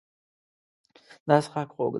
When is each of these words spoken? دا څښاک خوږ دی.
دا 1.27 1.37
څښاک 1.43 1.69
خوږ 1.75 1.87
دی. 1.87 1.89